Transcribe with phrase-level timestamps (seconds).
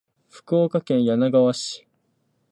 [0.29, 1.87] 福岡県柳川市